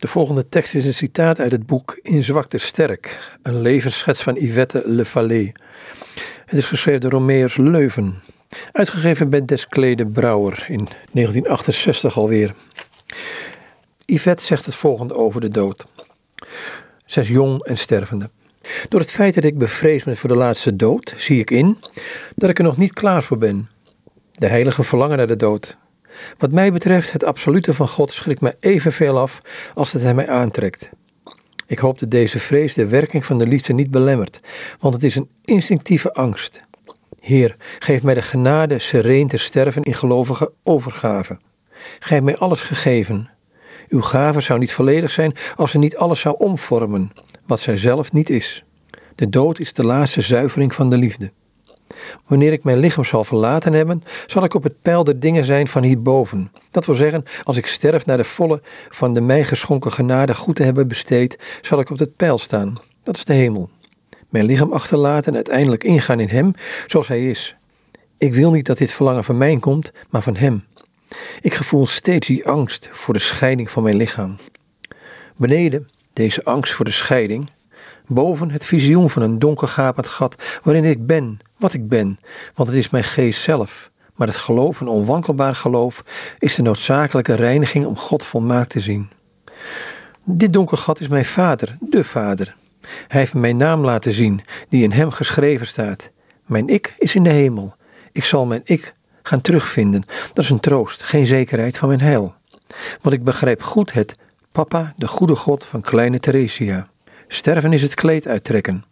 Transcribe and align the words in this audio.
De 0.00 0.06
volgende 0.06 0.48
tekst 0.48 0.74
is 0.74 0.84
een 0.84 0.94
citaat 0.94 1.40
uit 1.40 1.52
het 1.52 1.66
boek 1.66 1.98
In 2.02 2.22
Zwakte 2.22 2.58
Sterk, 2.58 3.30
een 3.42 3.60
levensschets 3.60 4.22
van 4.22 4.34
Yvette 4.34 4.82
Le 4.86 5.04
Fallet. 5.04 5.52
Het 6.46 6.58
is 6.58 6.64
geschreven 6.64 7.00
door 7.00 7.10
Romeus 7.10 7.56
Leuven, 7.56 8.22
uitgegeven 8.72 9.30
bij 9.30 9.44
Desclede 9.44 10.06
Brouwer 10.06 10.64
in 10.68 10.88
1968 11.12 12.16
alweer. 12.16 12.54
Yvette 14.00 14.44
zegt 14.44 14.66
het 14.66 14.74
volgende 14.74 15.14
over 15.14 15.40
de 15.40 15.48
dood. 15.48 15.86
Zij 17.06 17.22
is 17.22 17.28
jong 17.28 17.64
en 17.64 17.76
stervende. 17.76 18.30
Door 18.88 19.00
het 19.00 19.12
feit 19.12 19.34
dat 19.34 19.44
ik 19.44 19.58
bevreesd 19.58 20.04
ben 20.04 20.16
voor 20.16 20.28
de 20.28 20.36
laatste 20.36 20.76
dood, 20.76 21.14
zie 21.16 21.40
ik 21.40 21.50
in 21.50 21.78
dat 22.34 22.50
ik 22.50 22.58
er 22.58 22.64
nog 22.64 22.76
niet 22.76 22.92
klaar 22.92 23.22
voor 23.22 23.38
ben. 23.38 23.68
De 24.32 24.46
heilige 24.46 24.82
verlangen 24.82 25.16
naar 25.16 25.26
de 25.26 25.36
dood. 25.36 25.76
Wat 26.38 26.52
mij 26.52 26.72
betreft, 26.72 27.12
het 27.12 27.24
absolute 27.24 27.74
van 27.74 27.88
God 27.88 28.12
schrikt 28.12 28.40
mij 28.40 28.54
evenveel 28.60 29.18
af 29.18 29.40
als 29.74 29.92
dat 29.92 30.02
hij 30.02 30.14
mij 30.14 30.28
aantrekt. 30.28 30.90
Ik 31.66 31.78
hoop 31.78 31.98
dat 31.98 32.10
deze 32.10 32.38
vrees 32.38 32.74
de 32.74 32.88
werking 32.88 33.26
van 33.26 33.38
de 33.38 33.46
liefde 33.46 33.72
niet 33.72 33.90
belemmert, 33.90 34.40
want 34.80 34.94
het 34.94 35.02
is 35.02 35.16
een 35.16 35.30
instinctieve 35.44 36.12
angst. 36.12 36.62
Heer, 37.20 37.56
geef 37.78 38.02
mij 38.02 38.14
de 38.14 38.22
genade 38.22 38.78
sereen 38.78 39.28
te 39.28 39.38
sterven 39.38 39.82
in 39.82 39.94
gelovige 39.94 40.52
overgave. 40.62 41.38
Geef 41.98 42.20
mij 42.20 42.36
alles 42.36 42.60
gegeven. 42.60 43.30
Uw 43.88 44.00
gave 44.00 44.40
zou 44.40 44.58
niet 44.58 44.72
volledig 44.72 45.10
zijn 45.10 45.36
als 45.56 45.70
ze 45.70 45.78
niet 45.78 45.96
alles 45.96 46.20
zou 46.20 46.34
omvormen, 46.38 47.12
wat 47.46 47.60
zij 47.60 47.76
zelf 47.76 48.12
niet 48.12 48.30
is. 48.30 48.64
De 49.14 49.28
dood 49.28 49.58
is 49.58 49.72
de 49.72 49.84
laatste 49.84 50.20
zuivering 50.20 50.74
van 50.74 50.90
de 50.90 50.98
liefde. 50.98 51.30
Wanneer 52.26 52.52
ik 52.52 52.64
mijn 52.64 52.78
lichaam 52.78 53.04
zal 53.04 53.24
verlaten 53.24 53.72
hebben, 53.72 54.02
zal 54.26 54.44
ik 54.44 54.54
op 54.54 54.62
het 54.62 54.82
pijl 54.82 55.04
der 55.04 55.20
dingen 55.20 55.44
zijn 55.44 55.68
van 55.68 55.82
hierboven. 55.82 56.52
Dat 56.70 56.86
wil 56.86 56.94
zeggen, 56.94 57.24
als 57.44 57.56
ik 57.56 57.66
sterf 57.66 58.06
naar 58.06 58.16
de 58.16 58.24
volle 58.24 58.62
van 58.88 59.14
de 59.14 59.20
mij 59.20 59.44
geschonken 59.44 59.92
genade 59.92 60.34
goed 60.34 60.56
te 60.56 60.62
hebben 60.62 60.88
besteed, 60.88 61.38
zal 61.60 61.80
ik 61.80 61.90
op 61.90 61.98
het 61.98 62.16
pijl 62.16 62.38
staan. 62.38 62.74
Dat 63.02 63.16
is 63.16 63.24
de 63.24 63.32
hemel. 63.32 63.70
Mijn 64.28 64.44
lichaam 64.44 64.72
achterlaten 64.72 65.28
en 65.28 65.34
uiteindelijk 65.34 65.84
ingaan 65.84 66.20
in 66.20 66.28
Hem 66.28 66.54
zoals 66.86 67.08
Hij 67.08 67.28
is. 67.30 67.56
Ik 68.18 68.34
wil 68.34 68.50
niet 68.50 68.66
dat 68.66 68.78
dit 68.78 68.92
verlangen 68.92 69.24
van 69.24 69.38
mij 69.38 69.56
komt, 69.58 69.92
maar 70.10 70.22
van 70.22 70.36
Hem. 70.36 70.64
Ik 71.40 71.54
gevoel 71.54 71.86
steeds 71.86 72.26
die 72.26 72.46
angst 72.46 72.88
voor 72.92 73.14
de 73.14 73.20
scheiding 73.20 73.70
van 73.70 73.82
mijn 73.82 73.96
lichaam. 73.96 74.36
Beneden 75.36 75.88
deze 76.12 76.44
angst 76.44 76.72
voor 76.72 76.84
de 76.84 76.90
scheiding, 76.90 77.50
boven 78.06 78.50
het 78.50 78.66
visioen 78.66 79.10
van 79.10 79.22
een 79.22 79.38
donker 79.38 79.68
gapend 79.68 80.08
gat 80.08 80.60
waarin 80.62 80.84
ik 80.84 81.06
ben, 81.06 81.38
wat 81.60 81.72
ik 81.72 81.88
ben, 81.88 82.18
want 82.54 82.68
het 82.68 82.78
is 82.78 82.90
mijn 82.90 83.04
geest 83.04 83.42
zelf. 83.42 83.90
Maar 84.14 84.28
het 84.28 84.36
geloof, 84.36 84.80
een 84.80 84.88
onwankelbaar 84.88 85.54
geloof, 85.54 86.04
is 86.38 86.54
de 86.54 86.62
noodzakelijke 86.62 87.34
reiniging 87.34 87.86
om 87.86 87.96
God 87.96 88.24
volmaakt 88.24 88.70
te 88.70 88.80
zien. 88.80 89.10
Dit 90.24 90.52
donker 90.52 90.76
gat 90.76 91.00
is 91.00 91.08
mijn 91.08 91.24
vader, 91.24 91.76
de 91.80 92.04
vader. 92.04 92.56
Hij 93.08 93.20
heeft 93.20 93.34
mijn 93.34 93.56
naam 93.56 93.84
laten 93.84 94.12
zien, 94.12 94.40
die 94.68 94.82
in 94.82 94.92
hem 94.92 95.10
geschreven 95.10 95.66
staat. 95.66 96.10
Mijn 96.46 96.68
ik 96.68 96.94
is 96.98 97.14
in 97.14 97.22
de 97.22 97.30
hemel. 97.30 97.74
Ik 98.12 98.24
zal 98.24 98.46
mijn 98.46 98.60
ik 98.64 98.94
gaan 99.22 99.40
terugvinden. 99.40 100.04
Dat 100.32 100.44
is 100.44 100.50
een 100.50 100.60
troost, 100.60 101.02
geen 101.02 101.26
zekerheid 101.26 101.78
van 101.78 101.88
mijn 101.88 102.00
heil. 102.00 102.34
Want 103.00 103.14
ik 103.14 103.24
begrijp 103.24 103.62
goed 103.62 103.92
het 103.92 104.16
papa, 104.52 104.92
de 104.96 105.08
goede 105.08 105.36
God 105.36 105.64
van 105.64 105.80
kleine 105.80 106.20
Theresia. 106.20 106.86
Sterven 107.28 107.72
is 107.72 107.82
het 107.82 107.94
kleed 107.94 108.26
uittrekken. 108.26 108.84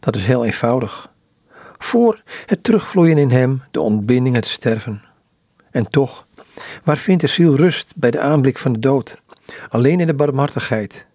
Dat 0.00 0.16
is 0.16 0.24
heel 0.24 0.44
eenvoudig. 0.44 1.10
Voor 1.86 2.22
het 2.46 2.62
terugvloeien 2.62 3.18
in 3.18 3.30
hem, 3.30 3.62
de 3.70 3.80
ontbinding, 3.80 4.34
het 4.34 4.46
sterven. 4.46 5.02
En 5.70 5.88
toch, 5.90 6.26
waar 6.84 6.96
vindt 6.96 7.20
de 7.20 7.26
ziel 7.26 7.56
rust 7.56 7.92
bij 7.96 8.10
de 8.10 8.20
aanblik 8.20 8.58
van 8.58 8.72
de 8.72 8.78
dood? 8.78 9.22
Alleen 9.68 10.00
in 10.00 10.06
de 10.06 10.14
barmhartigheid. 10.14 11.06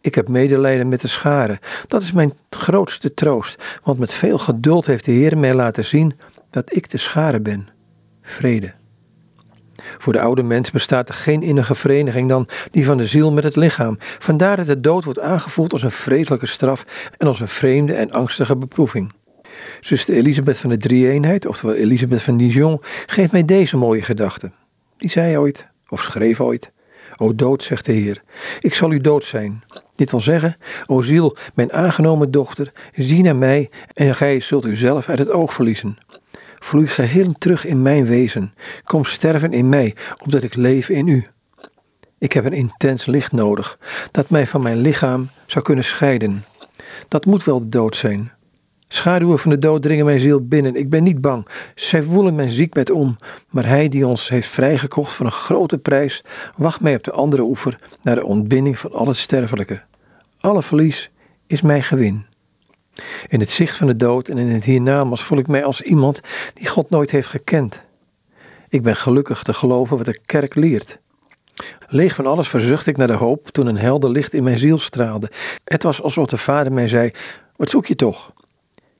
Ik 0.00 0.14
heb 0.14 0.28
medelijden 0.28 0.88
met 0.88 1.00
de 1.00 1.08
scharen. 1.08 1.58
Dat 1.88 2.02
is 2.02 2.12
mijn 2.12 2.32
grootste 2.50 3.14
troost, 3.14 3.62
want 3.82 3.98
met 3.98 4.14
veel 4.14 4.38
geduld 4.38 4.86
heeft 4.86 5.04
de 5.04 5.12
Heer 5.12 5.38
mij 5.38 5.54
laten 5.54 5.84
zien 5.84 6.18
dat 6.50 6.76
ik 6.76 6.90
de 6.90 6.98
schare 6.98 7.40
ben. 7.40 7.68
Vrede. 8.22 8.72
Voor 9.98 10.12
de 10.12 10.20
oude 10.20 10.42
mens 10.42 10.70
bestaat 10.70 11.08
er 11.08 11.14
geen 11.14 11.42
innige 11.42 11.74
vereniging 11.74 12.28
dan 12.28 12.48
die 12.70 12.84
van 12.84 12.96
de 12.96 13.06
ziel 13.06 13.32
met 13.32 13.44
het 13.44 13.56
lichaam. 13.56 13.98
Vandaar 14.18 14.56
dat 14.56 14.66
de 14.66 14.80
dood 14.80 15.04
wordt 15.04 15.20
aangevoeld 15.20 15.72
als 15.72 15.82
een 15.82 15.90
vreselijke 15.90 16.46
straf 16.46 16.84
en 17.18 17.26
als 17.26 17.40
een 17.40 17.48
vreemde 17.48 17.94
en 17.94 18.10
angstige 18.12 18.56
beproeving. 18.56 19.12
Zuster 19.80 20.14
Elisabeth 20.14 20.58
van 20.58 20.70
de 20.70 20.76
Drie-eenheid, 20.76 21.46
oftewel 21.46 21.74
Elisabeth 21.74 22.22
van 22.22 22.36
Dijon, 22.36 22.80
geeft 23.06 23.32
mij 23.32 23.44
deze 23.44 23.76
mooie 23.76 24.02
gedachte. 24.02 24.50
Die 24.96 25.10
zei 25.10 25.38
ooit, 25.38 25.66
of 25.88 26.02
schreef 26.02 26.40
ooit: 26.40 26.70
O 27.16 27.34
dood, 27.34 27.62
zegt 27.62 27.84
de 27.84 27.92
Heer, 27.92 28.22
ik 28.60 28.74
zal 28.74 28.92
u 28.92 29.00
dood 29.00 29.24
zijn. 29.24 29.62
Dit 29.94 30.10
wil 30.10 30.20
zeggen, 30.20 30.56
o 30.86 31.02
ziel, 31.02 31.36
mijn 31.54 31.72
aangenomen 31.72 32.30
dochter, 32.30 32.72
zie 32.94 33.22
naar 33.22 33.36
mij 33.36 33.70
en 33.92 34.14
gij 34.14 34.40
zult 34.40 34.66
u 34.66 34.76
zelf 34.76 35.08
uit 35.08 35.18
het 35.18 35.30
oog 35.30 35.52
verliezen. 35.52 35.98
Vloei 36.58 36.86
geheel 36.86 37.32
terug 37.32 37.64
in 37.64 37.82
mijn 37.82 38.06
wezen. 38.06 38.54
Kom 38.84 39.04
sterven 39.04 39.52
in 39.52 39.68
mij, 39.68 39.94
opdat 40.22 40.42
ik 40.42 40.54
leef 40.54 40.88
in 40.88 41.06
u. 41.06 41.24
Ik 42.18 42.32
heb 42.32 42.44
een 42.44 42.52
intens 42.52 43.06
licht 43.06 43.32
nodig, 43.32 43.78
dat 44.10 44.30
mij 44.30 44.46
van 44.46 44.62
mijn 44.62 44.76
lichaam 44.76 45.30
zou 45.46 45.64
kunnen 45.64 45.84
scheiden. 45.84 46.44
Dat 47.08 47.26
moet 47.26 47.44
wel 47.44 47.58
de 47.58 47.68
dood 47.68 47.96
zijn. 47.96 48.32
Schaduwen 48.92 49.38
van 49.38 49.50
de 49.50 49.58
dood 49.58 49.82
dringen 49.82 50.04
mijn 50.04 50.20
ziel 50.20 50.46
binnen. 50.46 50.74
Ik 50.74 50.90
ben 50.90 51.02
niet 51.02 51.20
bang. 51.20 51.46
Zij 51.74 52.04
woelen 52.04 52.34
mijn 52.34 52.50
ziekbed 52.50 52.90
om. 52.90 53.16
Maar 53.50 53.66
hij 53.66 53.88
die 53.88 54.06
ons 54.06 54.28
heeft 54.28 54.48
vrijgekocht 54.48 55.12
voor 55.12 55.26
een 55.26 55.32
grote 55.32 55.78
prijs, 55.78 56.24
wacht 56.56 56.80
mij 56.80 56.94
op 56.94 57.04
de 57.04 57.10
andere 57.10 57.42
oever 57.42 57.78
naar 58.02 58.14
de 58.14 58.24
ontbinding 58.24 58.78
van 58.78 58.92
al 58.92 59.06
het 59.06 59.16
sterfelijke. 59.16 59.82
Alle 60.40 60.62
verlies 60.62 61.10
is 61.46 61.62
mijn 61.62 61.82
gewin. 61.82 62.26
In 63.28 63.40
het 63.40 63.50
zicht 63.50 63.76
van 63.76 63.86
de 63.86 63.96
dood 63.96 64.28
en 64.28 64.38
in 64.38 64.48
het 64.48 64.64
hiernamaals 64.64 65.24
voel 65.24 65.38
ik 65.38 65.48
mij 65.48 65.64
als 65.64 65.80
iemand 65.80 66.20
die 66.54 66.66
God 66.66 66.90
nooit 66.90 67.10
heeft 67.10 67.28
gekend. 67.28 67.84
Ik 68.68 68.82
ben 68.82 68.96
gelukkig 68.96 69.42
te 69.42 69.52
geloven 69.52 69.96
wat 69.96 70.06
de 70.06 70.20
kerk 70.26 70.54
leert. 70.54 71.00
Leeg 71.88 72.14
van 72.14 72.26
alles 72.26 72.48
verzucht 72.48 72.86
ik 72.86 72.96
naar 72.96 73.06
de 73.06 73.12
hoop 73.12 73.48
toen 73.48 73.66
een 73.66 73.78
helder 73.78 74.10
licht 74.10 74.34
in 74.34 74.42
mijn 74.42 74.58
ziel 74.58 74.78
straalde. 74.78 75.30
Het 75.64 75.82
was 75.82 76.02
alsof 76.02 76.26
de 76.26 76.38
Vader 76.38 76.72
mij 76.72 76.88
zei: 76.88 77.10
Wat 77.56 77.70
zoek 77.70 77.86
je 77.86 77.94
toch? 77.94 78.32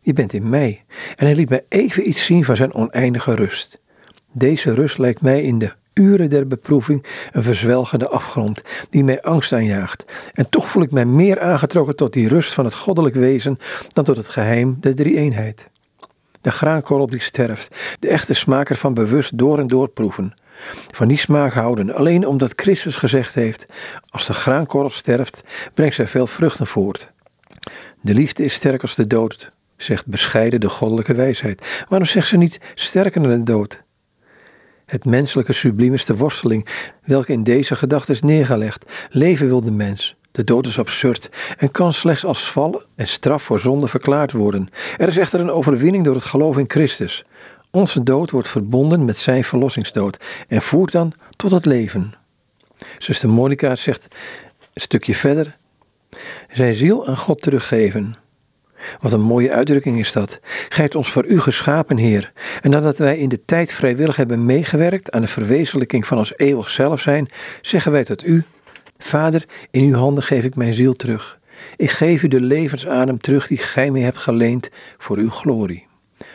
Je 0.05 0.13
bent 0.13 0.33
in 0.33 0.49
mij. 0.49 0.85
En 1.17 1.27
hij 1.27 1.35
liet 1.35 1.49
mij 1.49 1.65
even 1.69 2.09
iets 2.09 2.25
zien 2.25 2.45
van 2.45 2.57
zijn 2.57 2.75
oneindige 2.75 3.35
rust. 3.35 3.81
Deze 4.33 4.75
rust 4.75 4.99
lijkt 4.99 5.23
mij 5.23 5.43
in 5.43 5.59
de 5.59 5.73
uren 5.95 6.31
der 6.31 6.47
beproeving 6.47 7.07
een 7.33 7.43
verzwelgende 7.43 8.09
afgrond 8.09 8.63
die 8.91 9.05
mij 9.05 9.23
angst 9.23 9.53
aanjaagt. 9.53 10.05
En 10.33 10.47
toch 10.47 10.69
voel 10.69 10.83
ik 10.83 10.91
mij 10.91 11.05
meer 11.05 11.41
aangetrokken 11.41 11.97
tot 11.97 12.13
die 12.13 12.29
rust 12.29 12.55
van 12.55 12.65
het 12.65 12.75
goddelijk 12.75 13.15
wezen 13.15 13.59
dan 13.89 14.05
tot 14.05 14.17
het 14.17 14.29
geheim 14.29 14.77
der 14.81 14.95
drie-eenheid. 14.95 15.71
De 16.41 16.51
graankorrel 16.51 17.07
die 17.07 17.21
sterft, 17.21 17.77
de 17.99 18.09
echte 18.09 18.35
smaker 18.35 18.77
van 18.77 18.95
bewust 18.95 19.39
door 19.39 19.59
en 19.59 19.67
door 19.67 19.89
proeven. 19.89 20.35
Van 20.91 21.09
die 21.09 21.19
smaak 21.19 21.53
houden, 21.53 21.95
alleen 21.95 22.27
omdat 22.27 22.53
Christus 22.57 22.97
gezegd 22.97 23.35
heeft: 23.35 23.67
Als 24.09 24.27
de 24.27 24.33
graankorrel 24.33 24.91
sterft, 24.91 25.43
brengt 25.75 25.95
zij 25.95 26.09
veel 26.09 26.27
vruchten 26.27 26.67
voort. 26.67 27.13
De 28.01 28.15
liefde 28.15 28.45
is 28.45 28.55
sterk 28.55 28.83
als 28.83 28.95
de 28.95 29.07
dood, 29.07 29.53
zegt 29.83 30.07
bescheiden 30.07 30.61
de 30.61 30.69
goddelijke 30.69 31.15
wijsheid. 31.15 31.85
Waarom 31.89 32.09
zegt 32.09 32.29
ze 32.29 32.37
niet 32.37 32.61
sterker 32.75 33.23
dan 33.23 33.31
de 33.31 33.43
dood? 33.43 33.83
Het 34.87 35.05
menselijke 35.05 35.53
subliem 35.53 35.95
is 35.95 36.05
de 36.05 36.17
worsteling, 36.17 36.67
welke 37.03 37.33
in 37.33 37.43
deze 37.43 37.75
gedachte 37.75 38.13
is 38.13 38.23
neergelegd. 38.23 38.93
Leven 39.11 39.47
wil 39.47 39.61
de 39.61 39.71
mens. 39.71 40.17
De 40.33 40.45
dood 40.45 40.67
is 40.67 40.79
absurd 40.79 41.31
en 41.57 41.71
kan 41.71 41.93
slechts 41.93 42.25
als 42.25 42.51
vallen 42.51 42.85
en 42.95 43.09
straf 43.09 43.43
voor 43.43 43.61
zonde 43.61 43.89
verklaard 43.89 44.33
worden. 44.33 44.69
Er 44.97 45.09
is 45.09 45.17
echter 45.17 45.41
een 45.41 45.51
overwinning 45.51 46.05
door 46.05 46.15
het 46.15 46.25
geloof 46.25 46.59
in 46.59 46.71
Christus. 46.71 47.25
Onze 47.71 48.03
dood 48.03 48.31
wordt 48.31 48.49
verbonden 48.49 49.05
met 49.05 49.17
zijn 49.17 49.45
verlossingsdood 49.45 50.17
en 50.49 50.63
voert 50.63 50.93
dan 50.93 51.13
tot 51.37 51.51
het 51.51 51.65
leven. 51.65 52.15
Zuster 52.99 53.29
Monica 53.29 53.75
zegt 53.75 54.07
een 54.73 54.81
stukje 54.81 55.15
verder: 55.15 55.57
zijn 56.53 56.75
ziel 56.75 57.07
aan 57.07 57.17
God 57.17 57.43
teruggeven. 57.43 58.17
Wat 59.01 59.13
een 59.13 59.21
mooie 59.21 59.53
uitdrukking 59.53 59.99
is 59.99 60.13
dat. 60.13 60.41
Gij 60.69 60.83
hebt 60.83 60.95
ons 60.95 61.13
voor 61.13 61.27
u 61.27 61.41
geschapen, 61.41 61.97
Heer. 61.97 62.33
En 62.61 62.71
nadat 62.71 62.99
wij 62.99 63.19
in 63.19 63.29
de 63.29 63.45
tijd 63.45 63.73
vrijwillig 63.73 64.17
hebben 64.17 64.45
meegewerkt 64.45 65.11
aan 65.11 65.21
de 65.21 65.27
verwezenlijking 65.29 66.07
van 66.07 66.19
ons 66.19 66.33
eeuwig 66.37 66.71
zelf 66.71 67.01
zijn, 67.01 67.29
zeggen 67.61 67.93
wij 67.93 68.05
tot 68.05 68.27
u: 68.27 68.45
Vader, 68.99 69.45
in 69.71 69.85
uw 69.85 69.99
handen 69.99 70.25
geef 70.25 70.45
ik 70.45 70.55
mijn 70.55 70.75
ziel 70.75 70.93
terug. 70.93 71.41
Ik 71.77 71.91
geef 71.91 72.23
u 72.23 72.29
de 72.29 72.41
levensadem 72.41 73.19
terug 73.19 73.47
die 73.47 73.59
gij 73.59 73.91
mij 73.91 74.01
hebt 74.01 74.19
geleend 74.19 74.71
voor 74.99 75.17
uw 75.17 75.31
glorie. 75.31 75.87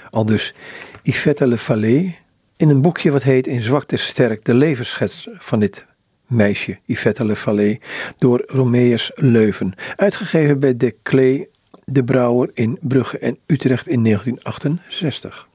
Al 0.09 0.25
dus 0.25 0.53
Yvette 1.01 1.47
Le 1.47 1.57
Fallet 1.57 2.25
in 2.57 2.69
een 2.69 2.81
boekje 2.81 3.11
wat 3.11 3.23
heet 3.23 3.47
In 3.47 3.61
zwakte 3.61 3.97
sterk, 3.97 4.45
de 4.45 4.53
levensschets 4.53 5.27
van 5.37 5.59
dit 5.59 5.85
meisje, 6.27 6.77
Yvette 6.85 7.25
Le 7.25 7.35
Fallet, 7.35 7.81
door 8.17 8.43
Romeus 8.45 9.11
Leuven. 9.15 9.73
Uitgegeven 9.95 10.59
bij 10.59 10.77
De 10.77 10.95
Klee 11.03 11.49
de 11.91 12.03
Brouwer 12.03 12.49
in 12.53 12.77
Brugge 12.81 13.17
en 13.17 13.37
Utrecht 13.45 13.87
in 13.87 14.03
1968. 14.03 15.45